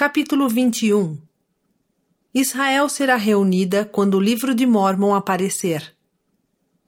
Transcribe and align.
Capítulo 0.00 0.48
21 0.48 1.18
Israel 2.32 2.88
será 2.88 3.16
reunida 3.16 3.84
quando 3.84 4.14
o 4.14 4.18
livro 4.18 4.54
de 4.54 4.64
Mormon 4.64 5.14
aparecer. 5.14 5.94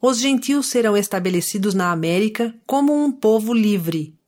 Os 0.00 0.18
gentios 0.18 0.68
serão 0.68 0.96
estabelecidos 0.96 1.74
na 1.74 1.92
América 1.92 2.54
como 2.66 3.04
um 3.04 3.12
povo 3.12 3.52
livre. 3.52 4.18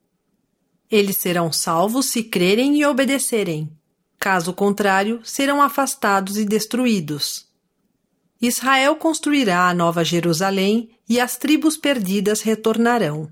Eles 0.90 1.16
serão 1.16 1.50
salvos 1.50 2.10
se 2.10 2.24
crerem 2.24 2.78
e 2.78 2.84
obedecerem. 2.84 3.74
Caso 4.18 4.52
contrário, 4.52 5.22
serão 5.24 5.62
afastados 5.62 6.36
e 6.36 6.44
destruídos. 6.44 7.48
Israel 8.38 8.96
construirá 8.96 9.66
a 9.66 9.72
Nova 9.72 10.04
Jerusalém 10.04 10.90
e 11.08 11.18
as 11.18 11.38
tribos 11.38 11.78
perdidas 11.78 12.42
retornarão. 12.42 13.30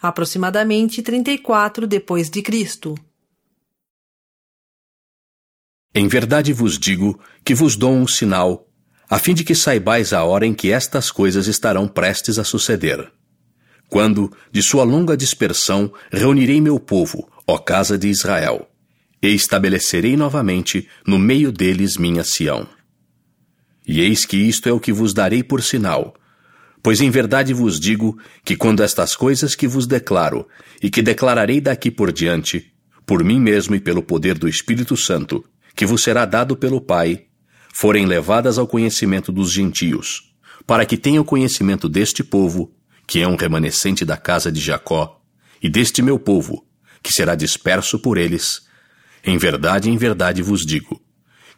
Aproximadamente 0.00 1.02
34 1.02 1.86
depois 1.86 2.30
de 2.30 2.40
Cristo. 2.40 2.94
Em 5.94 6.08
verdade 6.08 6.52
vos 6.54 6.78
digo 6.78 7.20
que 7.44 7.54
vos 7.54 7.76
dou 7.76 7.92
um 7.92 8.06
sinal, 8.06 8.66
a 9.10 9.18
fim 9.18 9.34
de 9.34 9.44
que 9.44 9.54
saibais 9.54 10.14
a 10.14 10.24
hora 10.24 10.46
em 10.46 10.54
que 10.54 10.72
estas 10.72 11.10
coisas 11.10 11.46
estarão 11.46 11.86
prestes 11.86 12.38
a 12.38 12.44
suceder. 12.44 13.12
Quando, 13.90 14.32
de 14.50 14.62
sua 14.62 14.84
longa 14.84 15.14
dispersão, 15.14 15.92
reunirei 16.10 16.62
meu 16.62 16.80
povo, 16.80 17.30
ó 17.46 17.58
casa 17.58 17.98
de 17.98 18.08
Israel, 18.08 18.66
e 19.22 19.28
estabelecerei 19.28 20.16
novamente 20.16 20.88
no 21.06 21.18
meio 21.18 21.52
deles 21.52 21.98
minha 21.98 22.24
Sião. 22.24 22.66
E 23.86 24.00
eis 24.00 24.24
que 24.24 24.38
isto 24.38 24.66
é 24.70 24.72
o 24.72 24.80
que 24.80 24.94
vos 24.94 25.12
darei 25.12 25.42
por 25.42 25.62
sinal. 25.62 26.14
Pois 26.82 27.02
em 27.02 27.10
verdade 27.10 27.52
vos 27.52 27.78
digo 27.78 28.18
que 28.42 28.56
quando 28.56 28.82
estas 28.82 29.14
coisas 29.14 29.54
que 29.54 29.68
vos 29.68 29.86
declaro, 29.86 30.48
e 30.82 30.88
que 30.88 31.02
declararei 31.02 31.60
daqui 31.60 31.90
por 31.90 32.10
diante, 32.10 32.72
por 33.04 33.22
mim 33.22 33.38
mesmo 33.38 33.74
e 33.74 33.80
pelo 33.80 34.02
poder 34.02 34.38
do 34.38 34.48
Espírito 34.48 34.96
Santo, 34.96 35.44
que 35.74 35.86
vos 35.86 36.02
será 36.02 36.24
dado 36.24 36.56
pelo 36.56 36.80
Pai, 36.80 37.26
forem 37.72 38.06
levadas 38.06 38.58
ao 38.58 38.66
conhecimento 38.66 39.32
dos 39.32 39.50
gentios, 39.50 40.34
para 40.66 40.84
que 40.84 40.96
tenham 40.96 41.24
conhecimento 41.24 41.88
deste 41.88 42.22
povo, 42.22 42.74
que 43.06 43.20
é 43.20 43.26
um 43.26 43.36
remanescente 43.36 44.04
da 44.04 44.16
casa 44.16 44.52
de 44.52 44.60
Jacó, 44.60 45.20
e 45.62 45.68
deste 45.68 46.02
meu 46.02 46.18
povo, 46.18 46.66
que 47.02 47.12
será 47.12 47.34
disperso 47.34 47.98
por 47.98 48.18
eles. 48.18 48.62
Em 49.24 49.38
verdade, 49.38 49.90
em 49.90 49.96
verdade 49.96 50.42
vos 50.42 50.64
digo, 50.64 51.00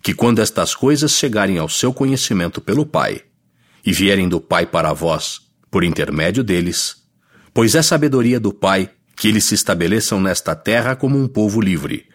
que 0.03 0.15
quando 0.15 0.41
estas 0.41 0.75
coisas 0.75 1.13
chegarem 1.13 1.59
ao 1.59 1.69
seu 1.69 1.93
conhecimento 1.93 2.61
pelo 2.61 2.87
Pai, 2.87 3.23
e 3.85 3.93
vierem 3.93 4.29
do 4.29 4.41
Pai 4.41 4.67
para 4.67 4.93
vós, 4.93 5.41
por 5.71 5.85
intermédio 5.85 6.43
deles, 6.43 6.97
pois 7.53 7.75
é 7.75 7.83
sabedoria 7.83 8.41
do 8.41 8.53
Pai 8.53 8.91
que 9.17 9.29
eles 9.29 9.45
se 9.45 9.55
estabeleçam 9.55 10.21
nesta 10.21 10.55
terra 10.55 10.97
como 10.97 11.19
um 11.19 11.29
povo 11.29 11.61
livre, 11.61 12.07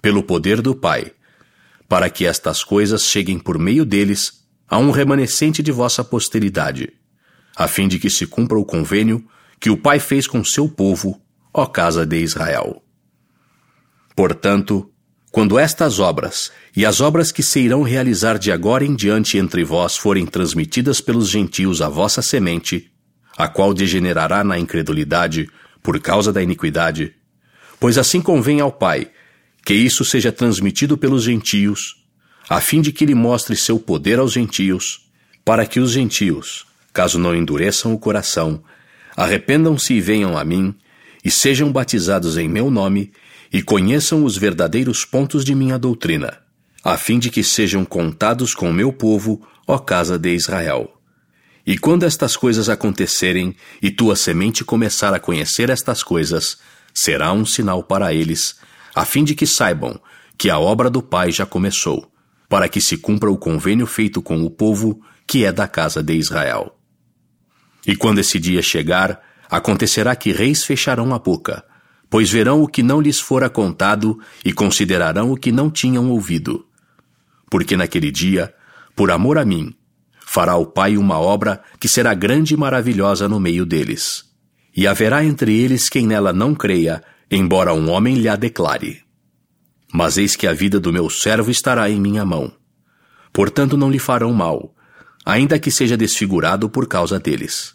pelo 0.00 0.22
poder 0.22 0.60
do 0.60 0.74
Pai, 0.74 1.12
para 1.88 2.10
que 2.10 2.26
estas 2.26 2.62
coisas 2.62 3.04
cheguem 3.04 3.38
por 3.38 3.58
meio 3.58 3.84
deles 3.84 4.44
a 4.68 4.78
um 4.78 4.90
remanescente 4.90 5.62
de 5.62 5.72
vossa 5.72 6.04
posteridade, 6.04 6.92
a 7.56 7.66
fim 7.66 7.88
de 7.88 7.98
que 7.98 8.10
se 8.10 8.26
cumpra 8.26 8.58
o 8.58 8.64
convênio 8.64 9.26
que 9.58 9.70
o 9.70 9.76
Pai 9.76 9.98
fez 9.98 10.26
com 10.26 10.44
seu 10.44 10.68
povo, 10.68 11.20
ó 11.52 11.64
casa 11.64 12.04
de 12.04 12.18
Israel. 12.18 12.82
Portanto, 14.14 14.92
quando 15.32 15.58
estas 15.58 15.98
obras 15.98 16.52
e 16.76 16.84
as 16.84 17.00
obras 17.00 17.32
que 17.32 17.42
se 17.42 17.60
irão 17.60 17.82
realizar 17.82 18.38
de 18.38 18.52
agora 18.52 18.84
em 18.84 18.94
diante 18.94 19.38
entre 19.38 19.64
vós 19.64 19.96
forem 19.96 20.26
transmitidas 20.26 21.00
pelos 21.00 21.28
gentios 21.28 21.80
à 21.80 21.88
vossa 21.88 22.20
semente, 22.20 22.90
a 23.36 23.48
qual 23.48 23.72
degenerará 23.72 24.42
na 24.44 24.58
incredulidade 24.58 25.48
por 25.82 25.98
causa 26.00 26.32
da 26.32 26.42
iniquidade, 26.42 27.14
pois 27.80 27.96
assim 27.96 28.20
convém 28.20 28.60
ao 28.60 28.72
Pai 28.72 29.10
que 29.68 29.74
isso 29.74 30.02
seja 30.02 30.32
transmitido 30.32 30.96
pelos 30.96 31.24
gentios, 31.24 32.02
a 32.48 32.58
fim 32.58 32.80
de 32.80 32.90
que 32.90 33.04
ele 33.04 33.14
mostre 33.14 33.54
seu 33.54 33.78
poder 33.78 34.18
aos 34.18 34.32
gentios, 34.32 35.10
para 35.44 35.66
que 35.66 35.78
os 35.78 35.92
gentios, 35.92 36.66
caso 36.90 37.18
não 37.18 37.36
endureçam 37.36 37.92
o 37.92 37.98
coração, 37.98 38.62
arrependam-se 39.14 39.92
e 39.92 40.00
venham 40.00 40.38
a 40.38 40.42
mim, 40.42 40.74
e 41.22 41.30
sejam 41.30 41.70
batizados 41.70 42.38
em 42.38 42.48
meu 42.48 42.70
nome, 42.70 43.12
e 43.52 43.62
conheçam 43.62 44.24
os 44.24 44.38
verdadeiros 44.38 45.04
pontos 45.04 45.44
de 45.44 45.54
minha 45.54 45.78
doutrina, 45.78 46.38
a 46.82 46.96
fim 46.96 47.18
de 47.18 47.28
que 47.28 47.44
sejam 47.44 47.84
contados 47.84 48.54
com 48.54 48.70
o 48.70 48.72
meu 48.72 48.90
povo, 48.90 49.46
ó 49.66 49.76
casa 49.76 50.18
de 50.18 50.34
Israel. 50.34 50.98
E 51.66 51.76
quando 51.76 52.04
estas 52.04 52.38
coisas 52.38 52.70
acontecerem, 52.70 53.54
e 53.82 53.90
tua 53.90 54.16
semente 54.16 54.64
começar 54.64 55.12
a 55.12 55.20
conhecer 55.20 55.68
estas 55.68 56.02
coisas, 56.02 56.56
será 56.94 57.34
um 57.34 57.44
sinal 57.44 57.82
para 57.82 58.14
eles, 58.14 58.56
a 58.94 59.04
fim 59.04 59.24
de 59.24 59.34
que 59.34 59.46
saibam 59.46 60.00
que 60.36 60.50
a 60.50 60.58
obra 60.58 60.88
do 60.88 61.02
Pai 61.02 61.32
já 61.32 61.44
começou, 61.44 62.10
para 62.48 62.68
que 62.68 62.80
se 62.80 62.96
cumpra 62.96 63.30
o 63.30 63.36
convênio 63.36 63.86
feito 63.86 64.22
com 64.22 64.42
o 64.42 64.50
povo 64.50 65.00
que 65.26 65.44
é 65.44 65.52
da 65.52 65.68
casa 65.68 66.02
de 66.02 66.14
Israel. 66.14 66.74
E 67.86 67.96
quando 67.96 68.18
esse 68.18 68.38
dia 68.38 68.62
chegar, 68.62 69.20
acontecerá 69.50 70.14
que 70.14 70.32
reis 70.32 70.64
fecharão 70.64 71.14
a 71.14 71.18
boca, 71.18 71.64
pois 72.10 72.30
verão 72.30 72.62
o 72.62 72.68
que 72.68 72.82
não 72.82 73.00
lhes 73.00 73.20
fora 73.20 73.50
contado 73.50 74.18
e 74.44 74.52
considerarão 74.52 75.32
o 75.32 75.36
que 75.36 75.52
não 75.52 75.70
tinham 75.70 76.10
ouvido. 76.10 76.66
Porque 77.50 77.76
naquele 77.76 78.10
dia, 78.10 78.54
por 78.94 79.10
amor 79.10 79.38
a 79.38 79.44
mim, 79.44 79.74
fará 80.26 80.56
o 80.56 80.66
Pai 80.66 80.96
uma 80.96 81.18
obra 81.18 81.62
que 81.80 81.88
será 81.88 82.14
grande 82.14 82.54
e 82.54 82.56
maravilhosa 82.56 83.28
no 83.28 83.40
meio 83.40 83.64
deles. 83.64 84.24
E 84.76 84.86
haverá 84.86 85.24
entre 85.24 85.56
eles 85.56 85.88
quem 85.88 86.06
nela 86.06 86.32
não 86.32 86.54
creia, 86.54 87.02
embora 87.30 87.74
um 87.74 87.90
homem 87.90 88.14
lhe 88.16 88.28
a 88.28 88.36
declare. 88.36 89.02
Mas 89.92 90.18
eis 90.18 90.36
que 90.36 90.46
a 90.46 90.52
vida 90.52 90.78
do 90.78 90.92
meu 90.92 91.08
servo 91.08 91.50
estará 91.50 91.88
em 91.90 92.00
minha 92.00 92.24
mão. 92.24 92.52
Portanto 93.32 93.76
não 93.76 93.90
lhe 93.90 93.98
farão 93.98 94.32
mal, 94.32 94.74
ainda 95.24 95.58
que 95.58 95.70
seja 95.70 95.96
desfigurado 95.96 96.68
por 96.68 96.86
causa 96.86 97.18
deles. 97.18 97.74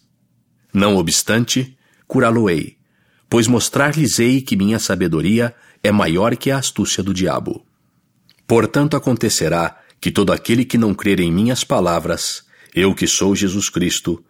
Não 0.74 0.98
obstante, 0.98 1.78
curá-lo-ei, 2.08 2.78
pois 3.30 3.48
mostrar-lhes-ei 3.48 4.42
que 4.42 4.56
minha 4.56 4.80
sabedoria 4.80 5.56
é 5.84 5.92
maior 5.92 6.36
que 6.36 6.50
a 6.50 6.58
astúcia 6.58 7.04
do 7.04 7.14
diabo. 7.14 7.66
Portanto 8.48 8.96
acontecerá 8.96 9.80
que 10.00 10.12
todo 10.12 10.34
aquele 10.34 10.66
que 10.66 10.78
não 10.78 10.94
crer 10.94 11.20
em 11.20 11.32
minhas 11.32 11.64
palavras, 11.64 12.44
eu 12.76 12.94
que 12.94 13.08
sou 13.08 13.36
Jesus 13.36 13.70
Cristo, 13.70 14.24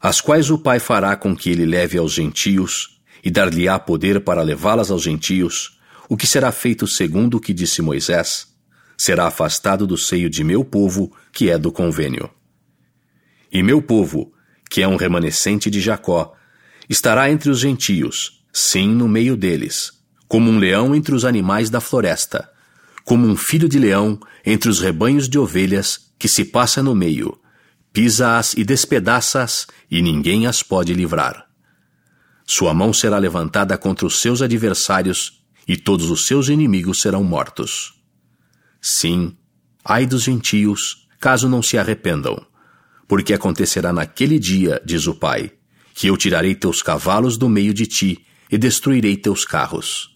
as 0.00 0.20
quais 0.20 0.50
o 0.50 0.58
Pai 0.58 0.78
fará 0.78 1.16
com 1.16 1.36
que 1.36 1.50
ele 1.50 1.64
leve 1.64 1.96
aos 1.96 2.12
gentios, 2.12 2.93
e 3.24 3.30
dar-lhe-á 3.30 3.78
poder 3.78 4.20
para 4.20 4.42
levá-las 4.42 4.90
aos 4.90 5.02
gentios, 5.02 5.78
o 6.08 6.16
que 6.16 6.26
será 6.26 6.52
feito 6.52 6.86
segundo 6.86 7.38
o 7.38 7.40
que 7.40 7.54
disse 7.54 7.80
Moisés, 7.80 8.48
será 8.98 9.26
afastado 9.26 9.86
do 9.86 9.96
seio 9.96 10.28
de 10.28 10.44
meu 10.44 10.64
povo, 10.64 11.10
que 11.32 11.50
é 11.50 11.58
do 11.58 11.72
convênio. 11.72 12.30
E 13.50 13.62
meu 13.62 13.80
povo, 13.80 14.32
que 14.70 14.82
é 14.82 14.88
um 14.88 14.96
remanescente 14.96 15.70
de 15.70 15.80
Jacó, 15.80 16.34
estará 16.88 17.30
entre 17.30 17.50
os 17.50 17.60
gentios, 17.60 18.44
sim, 18.52 18.88
no 18.88 19.08
meio 19.08 19.36
deles, 19.36 19.92
como 20.28 20.50
um 20.50 20.58
leão 20.58 20.94
entre 20.94 21.14
os 21.14 21.24
animais 21.24 21.70
da 21.70 21.80
floresta, 21.80 22.50
como 23.04 23.26
um 23.26 23.36
filho 23.36 23.68
de 23.68 23.78
leão 23.78 24.18
entre 24.44 24.68
os 24.68 24.80
rebanhos 24.80 25.28
de 25.28 25.38
ovelhas 25.38 26.12
que 26.18 26.28
se 26.28 26.44
passa 26.44 26.82
no 26.82 26.94
meio, 26.94 27.38
pisa-as 27.92 28.54
e 28.54 28.64
despedaça-as, 28.64 29.66
e 29.90 30.02
ninguém 30.02 30.46
as 30.46 30.62
pode 30.62 30.92
livrar. 30.92 31.53
Sua 32.46 32.74
mão 32.74 32.92
será 32.92 33.18
levantada 33.18 33.76
contra 33.78 34.06
os 34.06 34.20
seus 34.20 34.42
adversários, 34.42 35.44
e 35.66 35.76
todos 35.76 36.10
os 36.10 36.26
seus 36.26 36.48
inimigos 36.48 37.00
serão 37.00 37.24
mortos. 37.24 37.94
Sim, 38.80 39.34
ai 39.82 40.06
dos 40.06 40.24
gentios, 40.24 41.08
caso 41.18 41.48
não 41.48 41.62
se 41.62 41.78
arrependam. 41.78 42.44
Porque 43.08 43.32
acontecerá 43.32 43.92
naquele 43.92 44.38
dia, 44.38 44.80
diz 44.84 45.06
o 45.06 45.14
Pai, 45.14 45.52
que 45.94 46.06
eu 46.06 46.16
tirarei 46.16 46.54
teus 46.54 46.82
cavalos 46.82 47.38
do 47.38 47.48
meio 47.48 47.72
de 47.72 47.86
ti 47.86 48.26
e 48.50 48.58
destruirei 48.58 49.16
teus 49.16 49.44
carros. 49.44 50.10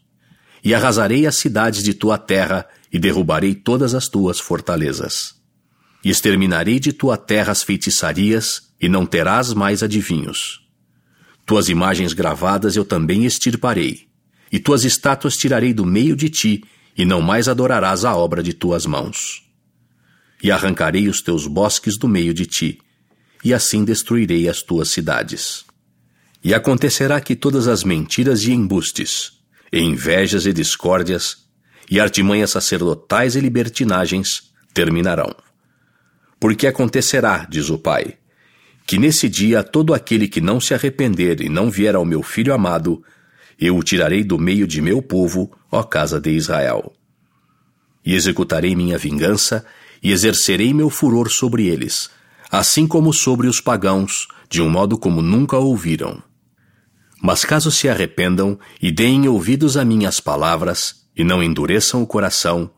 E 0.63 0.75
arrasarei 0.75 1.27
as 1.27 1.37
cidades 1.37 1.83
de 1.83 1.95
tua 1.95 2.19
terra 2.19 2.69
e 2.93 2.99
derrubarei 2.99 3.55
todas 3.55 3.95
as 3.95 4.07
tuas 4.07 4.39
fortalezas. 4.39 5.35
E 6.05 6.11
exterminarei 6.11 6.79
de 6.79 6.93
tua 6.93 7.17
terra 7.17 7.53
as 7.53 7.63
feitiçarias 7.63 8.69
e 8.81 8.89
não 8.89 9.07
terás 9.07 9.55
mais 9.55 9.83
adivinhos. 9.83 10.68
Tuas 11.49 11.71
imagens 11.71 12.13
gravadas 12.13 12.77
eu 12.77 12.85
também 12.85 13.25
extirparei, 13.25 14.07
e 14.53 14.59
tuas 14.59 14.85
estátuas 14.85 15.35
tirarei 15.35 15.73
do 15.73 15.87
meio 15.87 16.15
de 16.15 16.29
ti, 16.29 16.63
e 16.95 17.07
não 17.07 17.23
mais 17.23 17.49
adorarás 17.49 18.05
a 18.05 18.15
obra 18.15 18.43
de 18.43 18.53
tuas 18.53 18.85
mãos. 18.85 19.49
E 20.43 20.51
arrancarei 20.51 21.09
os 21.09 21.23
teus 21.23 21.47
bosques 21.47 21.97
do 21.97 22.07
meio 22.07 22.35
de 22.35 22.45
ti, 22.45 22.79
e 23.43 23.55
assim 23.55 23.83
destruirei 23.83 24.47
as 24.47 24.61
tuas 24.61 24.91
cidades. 24.91 25.65
E 26.45 26.53
acontecerá 26.53 27.19
que 27.19 27.35
todas 27.35 27.67
as 27.67 27.83
mentiras 27.83 28.43
e 28.43 28.53
embustes, 28.53 29.33
e 29.73 29.81
invejas 29.81 30.45
e 30.45 30.53
discórdias, 30.53 31.49
e 31.91 31.99
artimanhas 31.99 32.51
sacerdotais 32.51 33.37
e 33.37 33.41
libertinagens 33.41 34.53
terminarão. 34.75 35.35
Porque 36.39 36.67
acontecerá, 36.67 37.47
diz 37.49 37.71
o 37.71 37.79
Pai, 37.79 38.19
que 38.89 38.99
nesse 38.99 39.29
dia 39.29 39.63
todo 39.63 39.93
aquele 39.93 40.27
que 40.27 40.41
não 40.41 40.59
se 40.59 40.73
arrepender 40.73 41.43
e 41.43 41.51
não 41.51 41.71
vier 41.71 41.95
ao 41.95 42.07
meu 42.07 42.23
filho 42.23 42.55
amado, 42.55 43.05
eu 43.61 43.77
o 43.77 43.83
tirarei 43.83 44.25
do 44.25 44.39
meio 44.39 44.67
de 44.67 44.81
meu 44.81 45.03
povo, 45.03 45.53
ó 45.71 45.83
casa 45.83 46.19
de 46.19 46.31
Israel. 46.31 46.95
E 48.03 48.15
executarei 48.15 48.75
minha 48.75 48.97
vingança, 48.97 49.63
e 50.03 50.11
exercerei 50.11 50.73
meu 50.73 50.89
furor 50.89 51.29
sobre 51.29 51.67
eles, 51.67 52.09
assim 52.51 52.87
como 52.87 53.13
sobre 53.13 53.47
os 53.47 53.61
pagãos, 53.61 54.27
de 54.49 54.63
um 54.63 54.71
modo 54.71 54.97
como 54.97 55.21
nunca 55.21 55.59
ouviram. 55.59 56.23
Mas 57.23 57.45
caso 57.45 57.71
se 57.71 57.91
arrependam 57.91 58.59
e 58.81 58.91
deem 58.91 59.29
ouvidos 59.29 59.77
a 59.77 59.85
minhas 59.85 60.19
palavras, 60.19 61.05
e 61.15 61.23
não 61.23 61.43
endureçam 61.43 62.03
o 62.03 62.07
coração, 62.07 62.71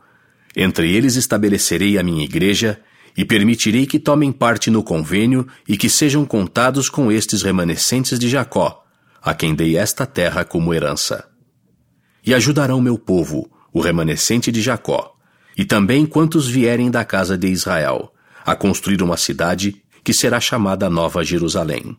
entre 0.56 0.92
eles 0.92 1.14
estabelecerei 1.14 1.98
a 1.98 2.02
minha 2.02 2.24
igreja, 2.24 2.80
e 3.16 3.24
permitirei 3.24 3.86
que 3.86 3.98
tomem 3.98 4.32
parte 4.32 4.70
no 4.70 4.82
convênio 4.82 5.46
e 5.68 5.76
que 5.76 5.88
sejam 5.88 6.24
contados 6.24 6.88
com 6.88 7.10
estes 7.10 7.42
remanescentes 7.42 8.18
de 8.18 8.28
Jacó, 8.28 8.84
a 9.22 9.34
quem 9.34 9.54
dei 9.54 9.76
esta 9.76 10.06
terra 10.06 10.44
como 10.44 10.72
herança. 10.72 11.28
E 12.24 12.34
ajudarão 12.34 12.80
meu 12.80 12.98
povo, 12.98 13.50
o 13.72 13.80
remanescente 13.80 14.50
de 14.50 14.60
Jacó, 14.60 15.14
e 15.56 15.64
também 15.64 16.06
quantos 16.06 16.48
vierem 16.48 16.90
da 16.90 17.04
casa 17.04 17.36
de 17.36 17.48
Israel, 17.48 18.12
a 18.44 18.54
construir 18.54 19.02
uma 19.02 19.16
cidade 19.16 19.82
que 20.02 20.12
será 20.12 20.40
chamada 20.40 20.88
Nova 20.88 21.22
Jerusalém. 21.22 21.96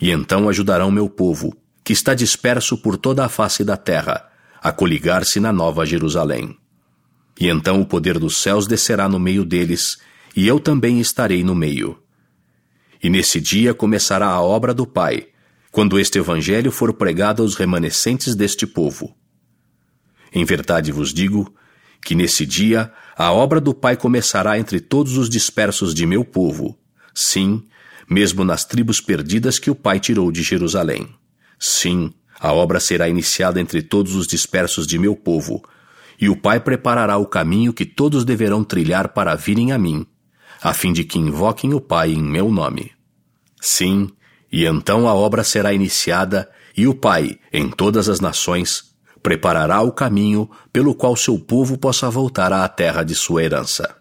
E 0.00 0.10
então 0.10 0.48
ajudarão 0.48 0.90
meu 0.90 1.08
povo, 1.08 1.56
que 1.84 1.92
está 1.92 2.14
disperso 2.14 2.76
por 2.78 2.96
toda 2.96 3.24
a 3.24 3.28
face 3.28 3.62
da 3.64 3.76
terra, 3.76 4.28
a 4.62 4.72
coligar-se 4.72 5.38
na 5.38 5.52
Nova 5.52 5.86
Jerusalém. 5.86 6.56
E 7.38 7.48
então 7.48 7.80
o 7.80 7.86
poder 7.86 8.18
dos 8.18 8.38
céus 8.38 8.66
descerá 8.66 9.08
no 9.08 9.18
meio 9.18 9.44
deles, 9.44 9.98
e 10.34 10.46
eu 10.46 10.58
também 10.58 11.00
estarei 11.00 11.44
no 11.44 11.54
meio. 11.54 11.98
E 13.02 13.10
nesse 13.10 13.40
dia 13.40 13.74
começará 13.74 14.26
a 14.26 14.40
obra 14.40 14.72
do 14.72 14.86
Pai, 14.86 15.28
quando 15.70 15.98
este 15.98 16.18
Evangelho 16.18 16.70
for 16.70 16.94
pregado 16.94 17.42
aos 17.42 17.54
remanescentes 17.54 18.34
deste 18.34 18.66
povo. 18.66 19.14
Em 20.32 20.44
verdade 20.44 20.90
vos 20.90 21.12
digo 21.12 21.54
que 22.02 22.14
nesse 22.14 22.46
dia 22.46 22.92
a 23.16 23.32
obra 23.32 23.60
do 23.60 23.74
Pai 23.74 23.96
começará 23.96 24.58
entre 24.58 24.80
todos 24.80 25.16
os 25.16 25.28
dispersos 25.28 25.94
de 25.94 26.06
meu 26.06 26.24
povo, 26.24 26.78
sim, 27.14 27.62
mesmo 28.08 28.44
nas 28.44 28.64
tribos 28.64 29.00
perdidas 29.00 29.58
que 29.58 29.70
o 29.70 29.74
Pai 29.74 30.00
tirou 30.00 30.30
de 30.30 30.42
Jerusalém. 30.42 31.08
Sim, 31.58 32.12
a 32.38 32.52
obra 32.52 32.78
será 32.80 33.08
iniciada 33.08 33.60
entre 33.60 33.82
todos 33.82 34.14
os 34.14 34.26
dispersos 34.26 34.86
de 34.86 34.98
meu 34.98 35.16
povo, 35.16 35.62
e 36.20 36.28
o 36.28 36.36
Pai 36.36 36.60
preparará 36.60 37.16
o 37.18 37.26
caminho 37.26 37.72
que 37.72 37.84
todos 37.84 38.24
deverão 38.24 38.64
trilhar 38.64 39.08
para 39.08 39.34
virem 39.34 39.72
a 39.72 39.78
mim, 39.78 40.06
a 40.62 40.72
fim 40.72 40.92
de 40.92 41.04
que 41.04 41.18
invoquem 41.18 41.74
o 41.74 41.80
Pai 41.80 42.12
em 42.12 42.22
meu 42.22 42.50
nome. 42.50 42.92
Sim, 43.60 44.10
e 44.50 44.64
então 44.64 45.08
a 45.08 45.14
obra 45.14 45.44
será 45.44 45.72
iniciada, 45.72 46.50
e 46.76 46.86
o 46.86 46.94
Pai, 46.94 47.38
em 47.52 47.68
todas 47.68 48.08
as 48.08 48.20
nações, 48.20 48.94
preparará 49.22 49.82
o 49.82 49.92
caminho 49.92 50.48
pelo 50.72 50.94
qual 50.94 51.16
seu 51.16 51.38
povo 51.38 51.76
possa 51.76 52.08
voltar 52.08 52.52
à 52.52 52.68
terra 52.68 53.02
de 53.02 53.14
sua 53.14 53.42
herança. 53.42 53.96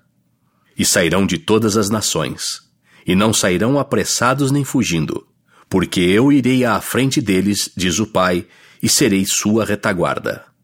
E 0.77 0.85
sairão 0.85 1.25
de 1.25 1.38
todas 1.38 1.77
as 1.77 1.89
nações, 1.89 2.62
e 3.07 3.15
não 3.15 3.33
sairão 3.33 3.79
apressados 3.79 4.51
nem 4.51 4.63
fugindo, 4.63 5.25
porque 5.69 6.01
eu 6.01 6.31
irei 6.31 6.63
à 6.65 6.79
frente 6.81 7.21
deles, 7.21 7.71
diz 7.75 8.00
o 8.00 8.07
Pai, 8.07 8.45
e 8.83 8.89
serei 8.89 9.25
sua 9.25 9.65
retaguarda. 9.65 10.55